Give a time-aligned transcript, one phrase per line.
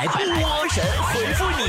[0.00, 0.16] 来波
[0.70, 1.64] 神回复你。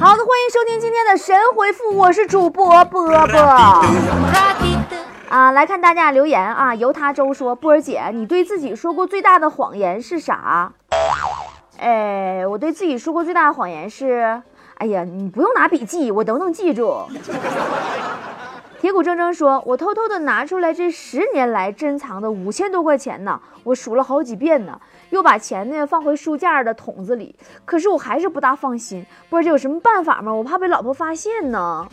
[0.00, 3.38] 好的，欢迎收听今天的神回复，我是主播波波。
[5.28, 10.72] 啊，来看大家留言啊，由他周说，波儿姐，你对自己说过最大的谎言是啥？
[11.78, 14.40] 哎，我对自己说过最大的谎言是，
[14.76, 17.06] 哎呀，你不用拿笔记，我都能记住。
[18.86, 24.80] 铁骨铮铮说：“我偷偷的拿出来这十年来珍藏的五千多块钱呢，我数了好几遍呢，
[25.10, 27.34] 又把钱呢放回书架的桶子里。
[27.64, 30.32] 可是我还是不大放心，不知道有什么办法吗？
[30.32, 31.88] 我怕被老婆发现呢。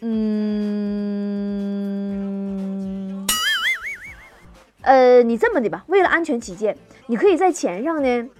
[0.00, 0.46] 嗯，
[4.80, 6.74] 呃，你这么的吧，为了安全起见，
[7.06, 8.30] 你可以在钱上呢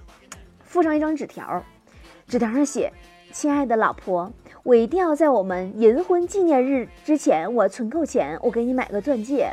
[0.64, 1.62] 附上一张纸条，
[2.26, 2.90] 纸条上写：
[3.30, 9.52] 亲爱的老婆。”我一定要在我们银婚纪念日之前，我存够钱，我给你买个钻戒。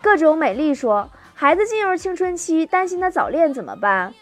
[0.00, 4.12] 各种美丽说，孩子进入青春期，担心他早恋怎么办？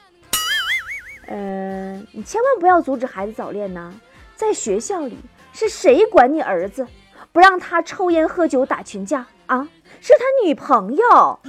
[1.28, 3.92] 嗯，你千万不要阻止孩子早恋呐。
[4.36, 5.18] 在学校里，
[5.52, 6.86] 是谁管你儿子，
[7.32, 9.66] 不让他抽烟喝酒打群架啊？
[10.00, 11.40] 是他女朋友。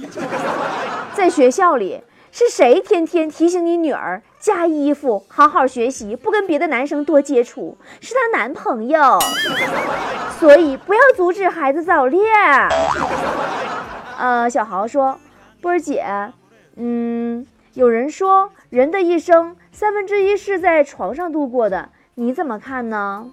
[1.14, 2.02] 在学校里。
[2.34, 7.76] 是谁天天提醒你女儿加衣服、好好学习，不跟别的男生多接触？
[8.00, 9.18] 是她男朋友，
[10.40, 12.24] 所以不要阻止孩子早恋。
[14.16, 15.20] 呃，小豪说
[15.60, 16.02] ：“波儿姐，
[16.76, 23.26] 嗯，有人说人的一生三分之一是在床上度过的，你怎么看呢？”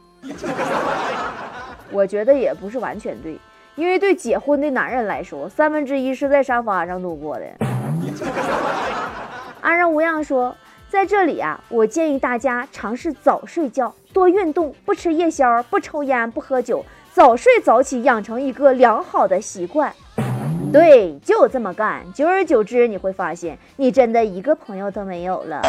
[1.90, 3.40] 我觉得也不是完全对，
[3.76, 7.46] 因为对结婚的男人来说，三分之一是在沙发上度过的。
[9.62, 10.56] 安然无恙说
[10.90, 19.94] ：“在这里啊，我建议大家尝试早睡觉，多运动，不吃夜宵，不抽烟，不喝酒，早睡早起，养成一个良好的习惯。
[20.72, 25.62] 对，就这么干，久而久之，你会发现你真的一个朋友都没有了。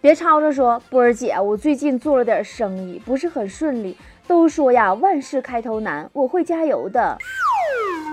[0.00, 3.96] 别吵着说，波儿姐，我最近做了点生意，不是很顺利。
[4.26, 7.16] 都说呀，万事开头难，我会加油的。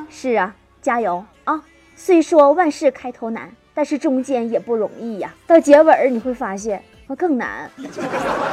[0.10, 1.62] 是啊，加油啊！
[1.96, 7.70] 虽说万事开头难。”但是中间也不容易呀，到结尾你会发现那更难。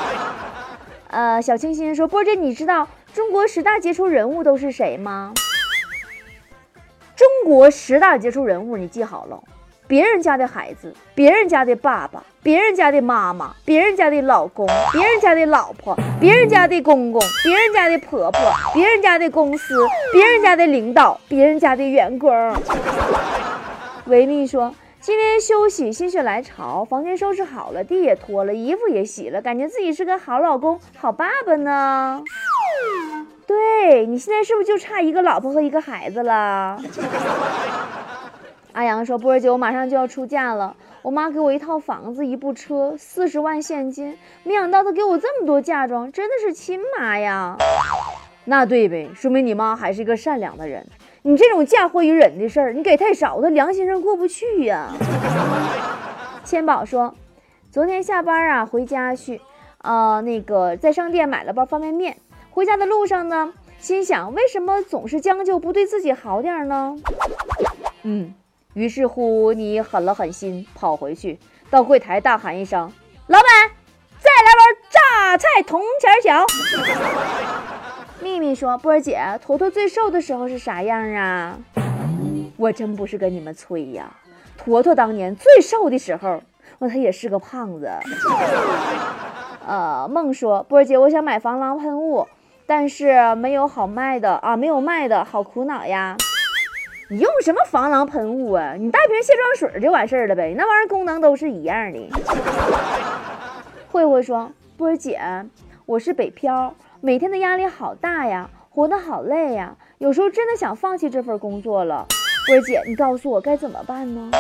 [1.07, 5.33] 呃，小清新说：“波姐，你知道中国十大杰出人物都是谁吗？”
[7.15, 9.41] 中国十大杰出人物，你记好了：
[9.87, 18.41] 别人家的孩子，别人家的爸爸，别人家的妈妈，别人家的老公，别人家的老婆，别人家的公公，别人家的婆婆，
[18.75, 22.33] 别人家的公司，别人家的领导，别人家的员工。
[24.07, 24.75] 维密说。
[25.01, 32.23] 今天休息，心血来潮，房间收拾好了，地也拖了，衣服也洗了，感觉自己是个好老公、好爸爸呢。
[33.49, 36.81] 对你现在是不是就差一个老婆和一个孩子了？
[38.75, 47.57] 阿阳说：“波儿姐，我马上就要出嫁了，我妈给我一套房子、一部车、四十万现金，没想到她给我这么多嫁妆，真的是亲妈呀。”
[48.47, 50.87] 那对呗，说明你妈还是一个善良的人。
[51.25, 54.89] 你这种嫁祸于人的事儿，你给太少，他良心上过不去呀。
[56.45, 57.15] 千宝说，
[57.71, 59.41] 昨天下班啊，回家去，
[59.83, 62.17] 呃，那个在商店买了包方便面，
[62.51, 66.97] 回家的路上呢，心想为什么总是将就不对自己好点呢？
[68.03, 68.35] 嗯，
[68.75, 71.39] 于是乎你狠了狠心，跑回去
[71.71, 72.93] 到柜台大喊一声
[73.29, 73.47] ：“老板，
[74.19, 76.45] 再来碗榨菜铜钱小。”
[78.23, 81.59] 秘密说：“波儿姐，坨坨最瘦的时候是啥样啊？
[82.57, 84.09] 我真不是跟你们吹呀，
[84.57, 86.41] 坨坨当年最瘦的时候，
[86.79, 87.91] 那他也是个胖子。
[89.67, 92.25] 呃，梦说，波儿姐，我想买防狼喷雾，
[92.65, 96.17] 但是没有好卖的啊，没有卖的，好苦恼呀。
[97.11, 98.75] 你用什么防狼喷雾啊？
[98.79, 102.09] 你带瓶卸妆水就完事儿了呗，那玩意儿功能都是一样的。
[103.91, 105.21] 慧慧说，波儿姐，
[105.87, 106.73] 我是北漂。”
[107.05, 112.07] 每天的压力好大呀，活得好累呀，有时候真的想放弃这份工作了。
[112.47, 114.31] 波儿姐，你告诉我该怎么办呢？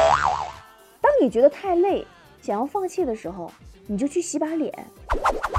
[1.01, 2.07] 当你觉得太累，
[2.41, 3.51] 想要放弃的时候，
[3.89, 4.73] 你就去洗把脸，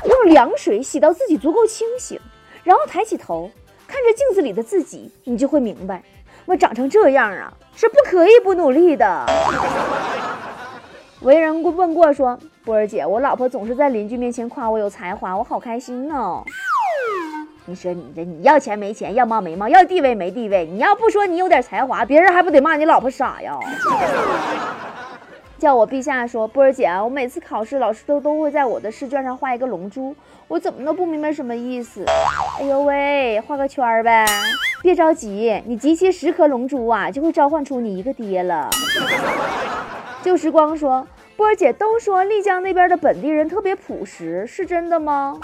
[0.06, 2.18] 用凉水洗到自己足够清醒，
[2.64, 3.52] 然后抬起头
[3.86, 6.02] 看着镜子里的自己，你就会明白，
[6.46, 9.26] 我长成这样啊，是不可以不努力的。
[11.20, 16.44] 为人问过说，波儿姐，我老婆总是在邻居面前夸我有才华，我好开心呢。
[17.66, 20.66] 你说你这，你要钱没钱，要貌没貌，要地位没地位。
[20.66, 23.58] 你要不说你有点才华，别人还不得骂你老婆傻呀？
[25.58, 30.14] 叫我陛下说，波儿姐，我每次考试，老师都都会在我的试卷上画一个龙珠，
[30.50, 32.04] 我怎么都不明白什么意思。
[32.60, 34.26] 哎呦喂，画个圈儿呗。
[34.82, 38.70] 别着急，你集齐十颗龙珠啊，就会召唤出你一个爹了。
[40.22, 41.08] 旧时光说，
[41.38, 45.40] 波儿姐都说丽江那边的本地人特别朴实，是真的吗？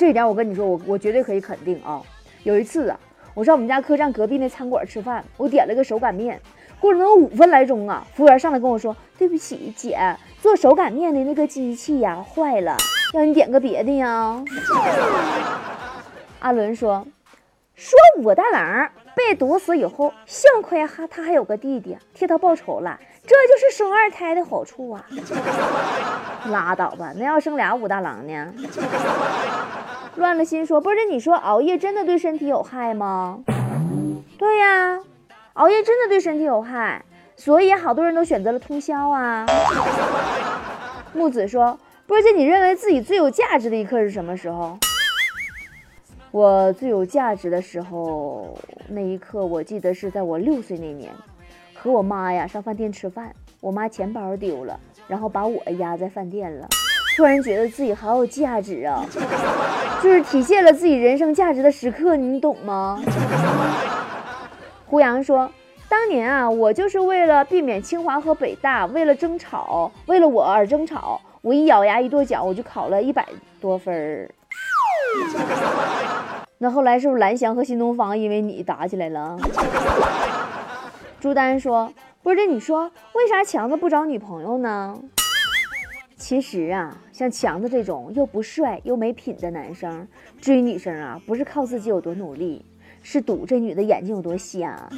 [0.00, 2.00] 这一点我跟你说，我我绝对可以肯定啊。
[2.42, 2.98] 有一次啊，
[3.34, 6.40] 我上我们家客栈隔壁那餐馆吃饭，我点了个手擀面。
[6.80, 12.78] 过了能有五分来钟啊，服务员上来跟我说：“对不起，姐，做手擀面的那个机器呀坏了，
[13.12, 14.42] 让你点个别的呀。”
[16.40, 17.06] 阿伦说
[17.76, 22.98] ：“说武大郎被毒死以后，幸亏哈他还有个弟弟替他报仇了，
[23.30, 25.06] 这就是生二胎的好处啊。
[26.50, 28.52] ”拉倒吧，那要生俩武大郎呢？
[30.16, 33.38] 乱了心说：“不是你说熬夜真的对身体有害吗？”
[34.36, 34.98] 对呀。
[35.52, 37.04] 熬夜真的对身体有害，
[37.36, 39.46] 所以好多人都选择了通宵啊。
[41.12, 41.78] 木子说
[42.08, 44.76] ：“波姐，你认为自己最有价值的一刻是什么时候？”
[46.32, 48.56] 我最有价值的时候，
[48.88, 51.12] 那一刻我记得是在我六岁那年，
[51.82, 54.78] 和我妈呀上饭店吃饭，我妈钱包丢了，
[55.08, 56.68] 然后把我压在饭店了，
[57.16, 59.02] 突然觉得自己好有价值啊，
[60.02, 63.02] 就是体现了自己人生价值的时刻，你懂吗？
[64.84, 65.50] 胡杨说
[65.88, 71.18] ：“当年啊，我就是为了避免清华和北大为了争吵，为了我而争吵。
[71.40, 73.26] 我一咬牙一跺脚，我就考了一百
[73.58, 74.28] 多分儿。
[76.58, 79.38] 那后来是不是蓝翔和新东方因为你打起来了？”
[81.20, 81.92] 朱丹说
[82.24, 84.98] ：“不是，你说为啥强子不找女朋友呢？
[86.16, 90.08] 其实啊，像强子这种又不帅又没品的男生，
[90.40, 92.64] 追女生啊，不是靠自己有多努力。”
[93.02, 94.88] 是赌这女的眼睛有多瞎。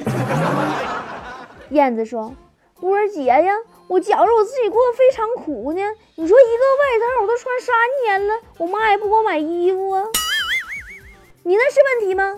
[1.69, 2.33] 燕子说
[2.79, 3.53] ：“波儿姐呀，
[3.87, 5.81] 我觉着我自己过得非常苦呢。
[6.15, 10.03] 你说一个外套我都穿三年了，我妈也不给我买衣服啊。
[11.43, 12.37] 你那是问题吗？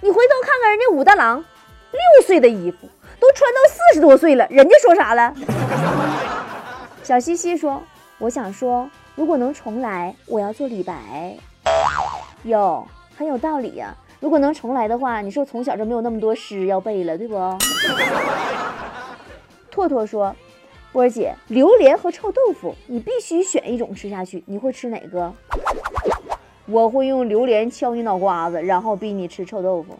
[0.00, 1.44] 你回头看看人家武大郎，
[1.90, 2.88] 六岁的衣服
[3.22, 5.32] 都穿到四十多岁了，人家说啥了？”
[7.04, 7.80] 小西西说
[8.18, 11.36] ：“我想说，如果能重来，我要做李白。
[12.42, 12.84] 哟，
[13.16, 17.34] 很有道理呀。”如果能重来的话，你是不是从小就没有那么多诗要背了，对不？
[19.70, 20.34] 拓拓说
[20.92, 25.32] ：“波儿姐，榴莲和臭豆腐，你必须选一种吃下去，你会吃哪个？”
[26.66, 29.98] 我会用榴莲敲你脑瓜子，然后逼你吃臭豆腐。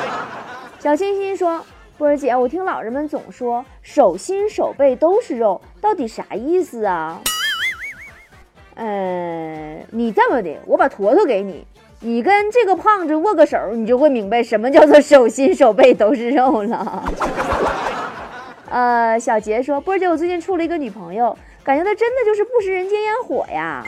[0.80, 1.62] 小星星说
[1.98, 7.20] ：“波儿姐，我听老人们总说手心手背都是肉，到底啥意思啊？”
[8.76, 11.66] 呃，你这么的，我把坨坨给你。
[12.00, 17.04] 你跟这个胖子握个手，你就会明白什么叫做手心手背都是肉了。
[18.68, 21.34] 呃，小杰说，波儿姐，我最近处了一个女朋友，
[21.64, 23.82] 感觉她真的就是不食人间烟火呀。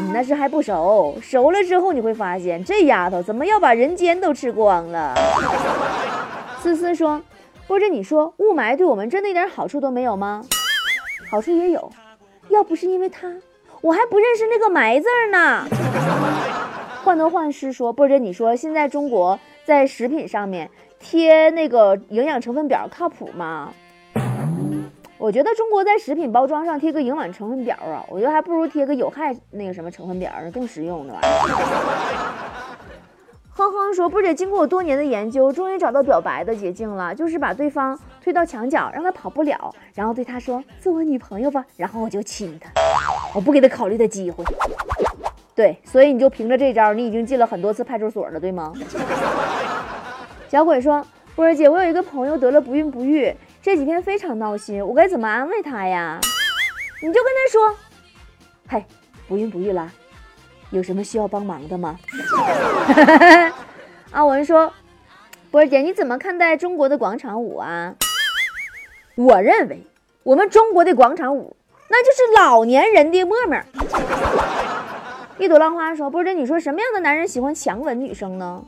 [0.00, 5.14] 你那是还不熟，熟了之后你会发现，这丫头怎么要把人间都吃光了？
[6.64, 7.20] 思思说，
[7.66, 10.42] 波姐，你说雾霾对我们真的一点好处都没有吗？
[11.30, 11.92] 好处也有，
[12.48, 13.30] 要不是因为它，
[13.82, 15.68] 我还不认识那个霾字呢。
[17.04, 23.70] 患得患失说，波姐，你说现在中国在食品上面贴那个营养成分表靠谱吗？
[25.18, 32.63] 我觉得中国在食品包装上贴个营养成分表啊，我觉得还不如贴个有害那个什么成分表呢，更实用的玩意儿。
[33.56, 42.68] 哼哼说，波姐，经过我多年的研究，终于找到表白的捷径了，就是把对方推到墙角，让他跑不了，然后对他说做我女朋友吧，然后我就亲他，
[43.32, 44.44] 我不给他考虑的机会。
[45.54, 48.72] 对，所以你就凭着这招，你已经进了很多次派出所了，对吗？
[50.50, 51.06] 小鬼说
[51.36, 53.32] ：“波儿姐，我有一个朋友得了不孕不育，
[53.62, 56.18] 这几天非常闹心，我该怎么安慰他呀？”
[57.00, 57.76] 你就跟他说
[58.68, 58.84] ：“嘿，
[59.28, 59.88] 不孕不育了，
[60.70, 61.98] 有什么需要帮忙的吗？”
[64.12, 64.72] 阿文说
[65.50, 67.94] ：“波儿姐，你怎么看待中国的广场舞啊？”
[69.16, 69.86] 我认为，
[70.22, 71.56] 我们中国的广场舞
[71.88, 73.58] 那就是老年人的陌陌。
[75.38, 78.62] 一朵浪花说：“不是，你说什么样的男人喜欢强吻女生呢？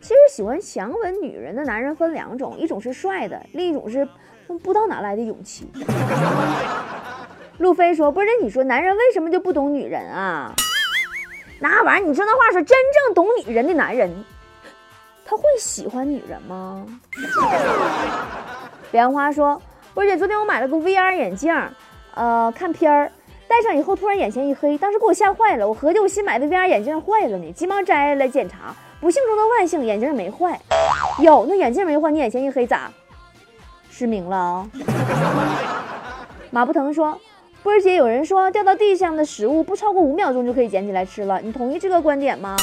[0.00, 4.06] 其实喜欢强吻女人的男人分两种，一种是帅的，另一种是
[4.46, 5.70] 不知道哪来的勇气。
[7.58, 10.54] ”路飞说：“不是，你说男人为什么就不懂女人啊？
[11.60, 12.76] 那玩意儿，你说那话说，真
[13.06, 14.24] 正懂女人的男人，
[15.24, 16.84] 他会喜欢女人吗？”
[18.90, 19.60] 莲花说
[19.94, 21.54] ：“波姐，昨天我买了个 VR 眼镜，
[22.14, 23.12] 呃，看片儿。”
[23.46, 25.68] 戴上以后突然眼前一黑，当时给我吓坏了。
[25.68, 28.74] 我合计我新买的 VR 眼镜坏了呢，急忙摘下来检查。
[29.00, 30.60] 不幸中的万幸，眼镜没坏。
[31.18, 32.90] 哟，那眼镜没坏，你眼前一黑咋？
[33.90, 34.70] 失明了啊？
[36.52, 37.18] 马不腾说
[37.62, 42.56] ：“波儿姐，有人说掉到地上的食物不超过五秒钟就可以捡起来吃了，你同意这个观点吗？”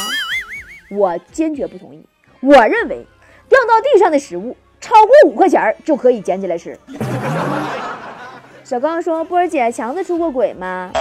[0.89, 2.03] 我坚决不同意。
[2.39, 3.05] 我认为
[3.49, 6.77] 掉到地上的食物超过五块钱就可以捡起来吃。
[8.63, 10.91] 小刚说：“波儿姐，强子出过轨吗？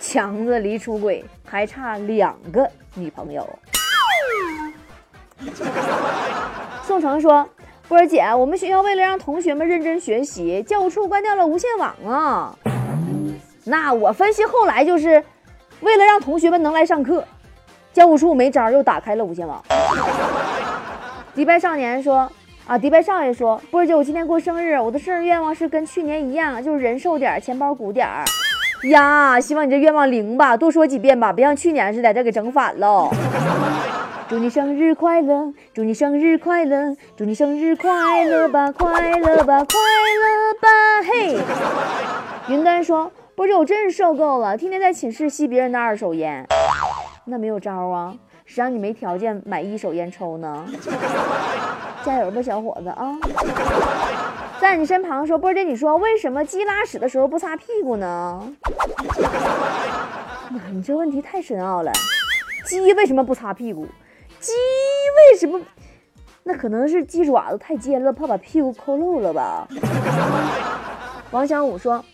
[0.00, 3.48] 强子离出轨还差两个女朋友。
[6.84, 7.48] ”宋成说。
[7.88, 12.56] 波儿姐，我们学校为了让同学们认真学习，教务处关掉了无线网啊。
[13.64, 15.22] 那我分析后来就是，
[15.80, 17.24] 为了让同学们能来上课，
[17.92, 19.62] 教务处没招又打开了无线网。
[21.34, 22.30] 迪拜少年说
[22.66, 28.24] 啊，迪拜少爷说，波儿姐，我今天过生日，我的生日愿望是跟去年一样，就是人瘦点，钱包鼓点儿。
[28.88, 33.08] 呀，希望你这愿望灵吧，多说几遍吧，别像去年似的再给整反了。
[34.28, 35.52] 祝你生日快乐！
[35.74, 36.96] 祝你生日快乐！
[37.16, 38.72] 祝你生日快乐吧！
[38.72, 39.64] 快乐吧！
[39.64, 39.78] 快
[40.22, 40.68] 乐吧！
[41.06, 41.36] 嘿，
[42.48, 46.46] 云端说：“波姐，我真是受够了，天天在寝室吸别人的二手烟，
[47.24, 50.64] 那没有招啊，谁让你没条件买一手烟抽呢？
[52.06, 53.18] 加油吧，小伙子啊！”
[54.62, 58.48] 在你身旁说：“波姐，你说为什么鸡拉屎的时候不擦屁股呢？”
[60.50, 61.90] 那你这问题太深奥了，
[62.64, 63.84] 鸡为什么不擦屁股？
[64.38, 64.52] 鸡
[65.32, 65.60] 为什么？
[66.44, 69.66] 那可能是鸡爪子太尖了，怕把屁股抠漏了吧。
[71.32, 72.04] 王小五说：“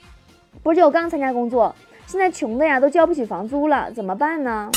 [0.63, 1.75] 波姐，我刚参加工作，
[2.07, 4.71] 现在穷的呀都交不起房租了，怎么办呢？”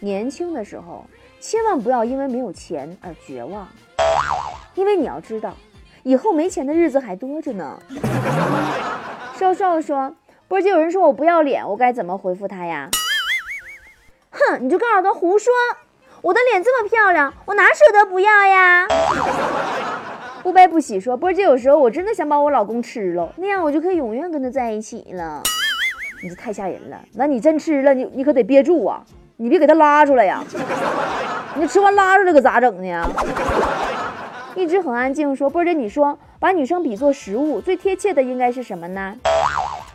[0.00, 1.04] 年轻的时候
[1.40, 3.68] 千万不要因为没有钱而绝望，
[4.74, 5.54] 因为你要知道，
[6.02, 7.78] 以后没钱的日子还多着呢。
[9.38, 10.14] 瘦瘦说
[10.48, 12.88] ：“波姐，有人说我不要脸，我该怎么回复他呀？”
[14.30, 15.52] 哼，你就告诉他胡说。
[16.22, 18.86] 我的脸这么漂亮，我哪舍得不要呀？
[20.42, 25.40] 不悲不喜说，波姐有时候我真的想把我老公吃了，那样我就可以永远跟他在一起了。
[26.20, 29.04] 你这太吓人了，那你真吃了，你你可得憋住啊，
[29.36, 30.44] 你别给他拉出来呀。
[31.54, 33.08] 你吃完拉出来可咋整呢？
[34.56, 39.16] 一直很安静说，波姐你说把女生比作食物，最贴切的应该是什么呢？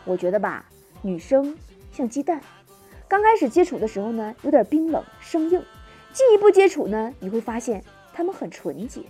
[0.05, 0.63] 我觉得吧，
[1.01, 1.55] 女生
[1.91, 2.39] 像鸡蛋，
[3.07, 5.61] 刚开始接触的时候呢，有点冰冷生硬。
[6.13, 9.01] 进一步接触呢，你会发现她们很纯洁；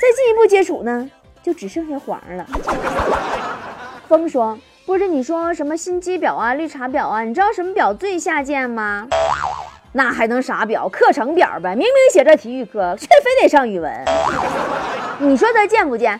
[0.00, 1.10] 再进一步接触呢，
[1.42, 2.46] 就只剩下黄了。
[4.06, 7.22] 风说：“波者，你说什么心机婊啊、绿茶婊啊？
[7.22, 9.06] 你知道什么表最下贱吗？
[9.92, 10.88] 那还能啥表？
[10.88, 11.74] 课程表呗！
[11.74, 13.92] 明明写着体育课，却非得上语文。
[15.18, 16.18] 你说他贱不贱？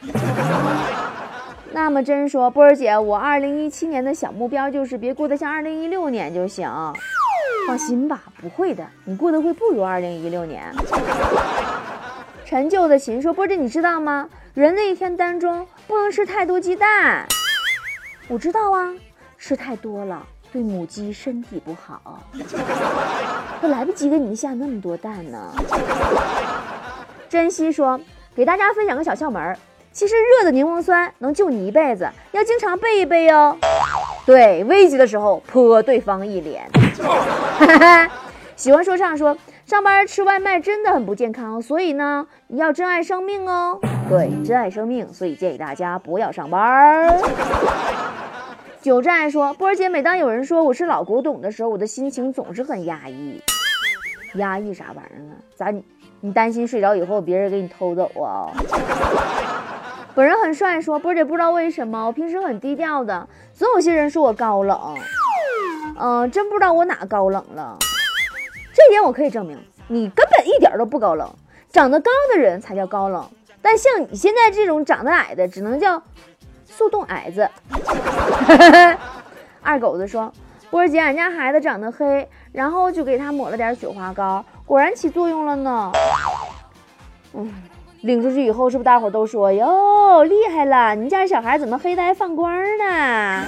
[1.70, 6.68] 那么真说，波儿姐，我二零一七年的小目标就是别过得像二零一六年就行。”
[7.66, 10.62] 放心吧，不会的，你过得会不如二零一六年。
[12.48, 14.26] 陈旧的琴说：“波姐，你知道吗？
[14.54, 17.26] 人的一天当中不能吃太多鸡蛋。”
[18.26, 18.88] 我知道啊，
[19.36, 22.22] 吃太多了对母鸡身体不好。
[23.60, 25.38] 都来不及给你们下那么多蛋呢。
[27.28, 28.00] 珍惜说
[28.34, 29.54] ：“给大家分享个小窍门，
[29.92, 33.58] 其实热的柠檬酸能救你一辈子，要经常备一备哦。”
[34.24, 36.66] 对，危急的时候泼对方一脸。
[36.98, 38.10] 哈 哈
[38.58, 43.78] 喜欢说唱说上班吃外卖真的很不健康，所以呢，你要珍爱生命哦。
[44.08, 47.08] 对，珍爱生命，所以建议大家不要上班。
[48.82, 53.40] 九寨说波儿姐，每当有人说我是老古董的时候，我的心情总是很压抑。
[54.34, 55.38] 压抑啥玩意儿啊？
[55.54, 55.84] 咋你
[56.20, 58.50] 你担心睡着以后别人给你偷走啊？
[60.16, 64.96] 本人很帅，说波儿姐不知道为什么我平时很低调的，总有些人说我高冷。
[66.00, 67.76] 嗯，真不知道我哪高冷了，
[68.78, 69.58] 这点我可以证明，
[69.88, 71.28] 你根本一点都不高冷，
[71.68, 73.28] 长得高的人才叫高冷，
[73.60, 76.00] 但像你现在这种长得矮的，只能叫
[76.64, 77.50] 速冻矮子。
[79.60, 80.32] 二狗子说，
[80.70, 85.90] 波儿姐，俺家孩子长得黑，然后就给他抹了点雪花膏，果然起作用了呢。
[87.34, 87.52] 嗯，
[88.02, 90.94] 领出去以后，是不是大伙都说哟厉害了？
[90.94, 93.44] 你家小孩怎么黑的还放光呢？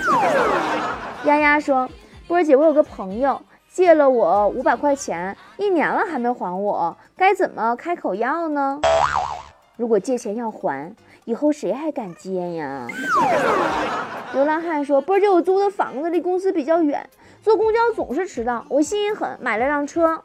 [1.25, 1.89] 丫丫说。
[2.27, 3.41] 波儿姐，我有个朋友
[3.73, 8.81] 借了我五百块钱，一年了还没还我，该怎么开口要呢？
[9.77, 10.93] 如果借钱要还，
[11.25, 12.89] 以后谁还敢借呀？
[14.35, 17.09] 流浪汉说：“波姐，我租的房子离公司比较远，
[17.43, 20.21] 坐公交总是迟到，我心狠，买了辆车。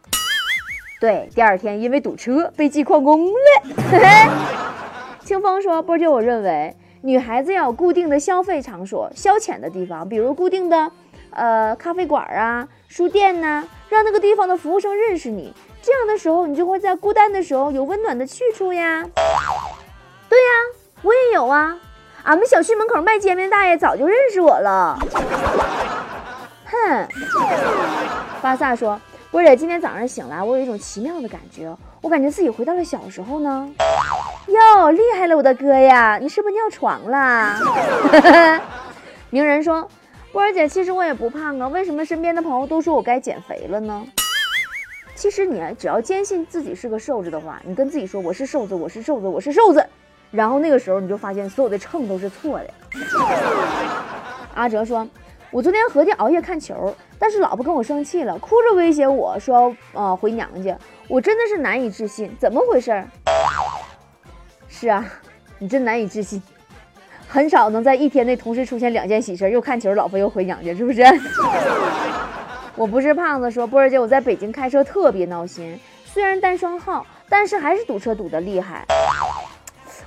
[1.00, 3.32] 对，第二天因为堵车被记旷工了。
[5.24, 10.92] ”清风说：“波姐，我认为女孩子要有固定的消费场所、消遣的地方，比如固定的。”
[11.36, 19.06] 呃，咖啡馆啊，书店呐，让那个地方的服务生认识你，这样的时候，你就会在孤单的时候有温暖的去处呀。
[20.30, 20.46] 对呀，
[21.02, 21.78] 我也有啊，
[22.24, 24.98] 俺们小区门口卖煎饼大爷早就认识我了。
[26.66, 27.08] 哼，
[28.42, 29.00] 巴萨说，
[29.30, 33.70] 波姐今天早上醒来，我有一种奇妙的感觉，我感觉自己回到了小时候呢。
[34.48, 37.60] 哟，厉害了，我的哥呀，你是不是尿床了？
[39.30, 39.88] 名人说，
[40.36, 44.06] 波儿姐，其实我也不胖啊，为什么身边的朋友都说我该减肥了呢？
[45.16, 49.88] 其实你只要坚信自己是个瘦子的话，你跟自己说我是瘦子，我是瘦子，我是瘦子，
[50.32, 52.70] 然后那个时候你就发现所有的秤都是错的。
[54.56, 55.08] 阿哲说，
[55.52, 60.78] 我昨天合计熬夜看球，但是老婆跟我生气了，哭着威胁我说，呃，回娘家。
[61.08, 63.02] 我真的是难以置信，怎么回事？
[64.68, 65.06] 是啊，
[65.60, 66.44] 你真难以置信，
[67.36, 71.04] 很少能在一天内同时出现两件喜事，又看球，老婆又回娘家，是不是？
[72.78, 78.86] 我不是胖子，说波儿姐，我在北京开车特别闹心，虽然单双号，但是还是堵车堵得厉害。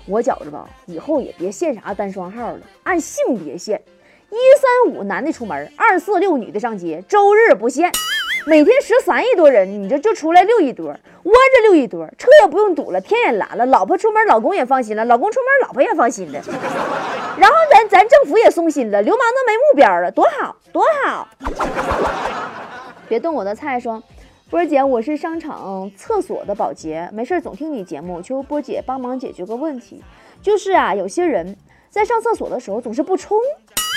[0.06, 3.78] 我觉着吧，以后也别限啥单双号了，按性别限，
[4.30, 7.92] 一三五男的出门，二四六女的上街，周日不限。
[8.46, 16.40] 每天十三亿多人，你这就出来六亿多，窝着六亿多，车也不用堵了，天也蓝了，老婆出门老公也放心了，老公出门老婆也放心了。
[17.36, 21.28] 然后咱咱政府也松心了，流氓都没目标了，多好多好。
[23.08, 24.02] 别动我的菜，说
[24.48, 30.02] 波姐，我是商场厕所的保洁，没事总听你节目，求波姐帮忙解决个问题。
[30.40, 31.56] 就是啊，有些人
[31.90, 33.36] 在上厕所的时候总是不冲，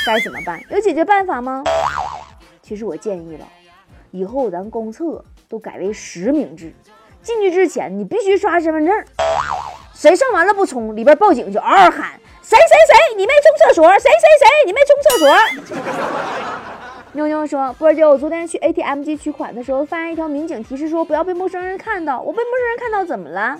[0.05, 0.59] 该怎么办？
[0.69, 1.63] 有解决办法吗？
[2.61, 3.47] 其实我建议了，
[4.11, 6.73] 以后咱公厕都改为实名制，
[7.21, 8.93] 进去之前你必须刷身份证，
[9.93, 15.27] 谁上完了不冲，里边报警就嗷嗷喊，谁谁谁你没冲厕所，谁谁谁你没冲厕所。
[17.13, 22.21] 妞妞说：“波儿姐，我昨天去 ATM 机取款的时候，发现一条民警提示说不要被陌生人看到。
[22.21, 23.57] 我被陌生人看到怎么了？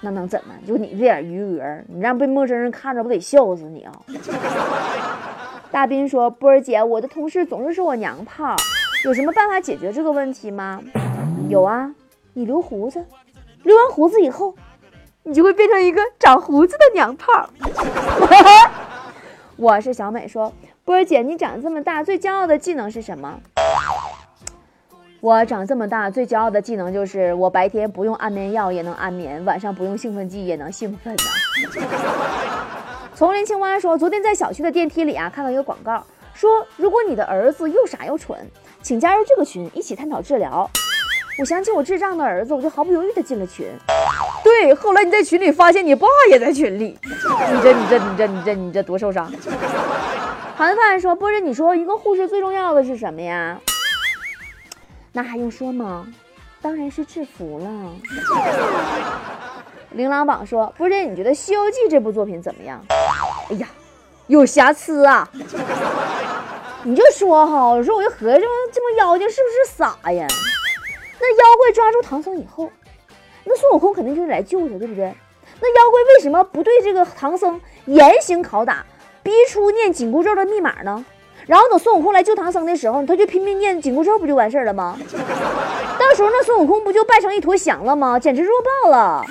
[0.00, 0.54] 那能怎么？
[0.64, 3.92] 就你这点余额，你让被陌生人看着不得笑死你啊！”
[5.72, 8.54] 大斌说：“波儿姐，我的同事总是说我娘炮，
[9.04, 10.82] 有什么办法解决这个问题吗？”
[11.48, 11.94] 有啊，
[12.34, 13.04] 你留胡子，
[13.62, 14.54] 留完胡子以后，
[15.22, 17.48] 你就会变成一个长胡子的娘炮。
[19.56, 20.52] 我是小美说。
[20.84, 23.40] 波儿姐，你长这么大最骄傲的技能是什么？
[25.20, 31.22] 我长这么大最骄傲的技能就是我白天不用安眠药也能安眠，晚上不用兴奋剂也能兴奋呢。
[33.14, 38.38] 丛林青蛙说，昨天在小区的电梯里啊，看到一个广告，说如果你的儿子又傻又蠢，
[38.88, 40.66] 请加入这个群，一起探讨治疗。
[41.38, 43.66] 我想起我智障的儿子，我就毫不犹豫地进了群。
[44.42, 49.30] 对，后来你在群里发现你爸也在群里，你这你这你这你这你这多受伤。
[50.56, 53.58] 韩范说：“波姐，你说一个护士最重要的是什么呀？
[55.12, 56.06] 那还用说吗？
[56.62, 57.68] 当然是制服了。”
[59.92, 62.82] 琳琅榜说：“波姐，你觉得《西游记》这部作品怎么样？”
[63.52, 63.68] 哎呀，
[64.28, 65.28] 有瑕疵啊！
[66.84, 70.26] 你就说哈，我说我就合计，这帮妖精是不是傻呀？
[71.20, 72.70] 那妖怪抓住唐僧以后，
[73.44, 75.12] 那孙悟空肯定就是来救他，对不对？
[75.60, 78.86] 那妖怪为什么不对这个唐僧严刑拷打？
[79.24, 81.04] 逼出念紧箍咒的密码呢？
[81.46, 84.96] 然后等孙悟空来救唐僧的时候，他就拼命念紧箍咒，不就完事儿了吗？
[85.98, 88.18] 到时候那孙悟空不就拜成一坨翔了吗？
[88.18, 89.24] 简直弱爆了！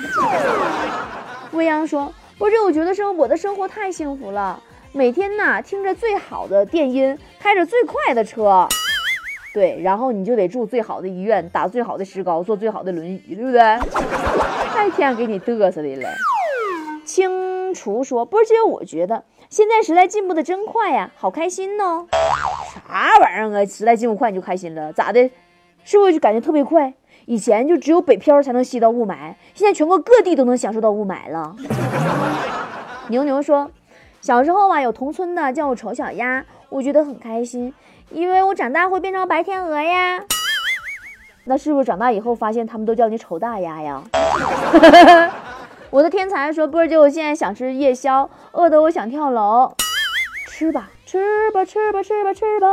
[1.52, 8.68] 未央说：“不是，我觉得生我的生活太幸福了，每天呐听着最好的电音，开着最快的车，
[9.54, 13.60] 对，然后你就得住最好的医院，打最好的石膏，坐最好的轮椅，对不对？
[14.68, 16.10] 太天给你嘚瑟的了。”
[17.06, 22.04] 清除说：“不是，我觉得。”现在时代进步的真快呀，好开心呢！
[22.86, 23.64] 啥玩意儿啊？
[23.64, 24.92] 时代进步快你就开心了？
[24.92, 25.30] 咋的？
[25.84, 26.92] 是不是就感觉特别快？
[27.24, 31.56] 以前就只有北漂才能吸到雾霾，现在全国各地都能享受到雾霾了。
[33.08, 33.70] 牛牛说，
[34.20, 37.72] 小时候啊，有同村的叫我丑小鸭，我觉得很开心，
[38.10, 40.22] 因为我长大会变成白天鹅呀。
[41.44, 44.02] 那是不是长大以后发现他们都叫你丑大鸭呀？
[45.90, 49.72] 我的天才说：“波儿姐，我现在想吃夜宵，饿得我想跳楼。
[50.46, 52.66] 吃吧，吃吧，吃吧，吃吧，吃吧，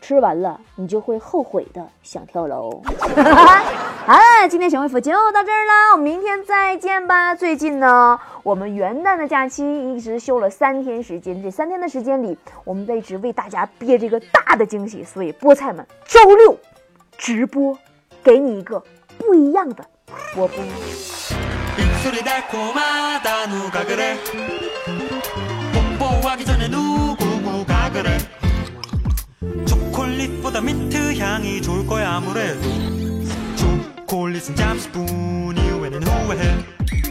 [0.00, 2.80] 吃完了你就会后悔的，想跳楼。
[4.04, 7.36] 好了，今天小微服就到这儿了，我们明天再见吧。
[7.36, 9.62] 最近呢，我们元旦的假期
[9.94, 16.58] 一直休了三天时间，这三天的时间里，我们一直为大家憋着一个大的惊喜，所以菠菜们，周六
[17.16, 17.78] 直播，
[18.24, 18.82] 给你一个
[19.18, 19.86] 不一样的
[20.34, 20.56] 波波。”
[34.11, 37.10] 콜릿보다 민트 향이 좋을 거야 아무래도 초콜릿은 잠시뿐 이후에는 후회해 초콜릿은 잠시뿐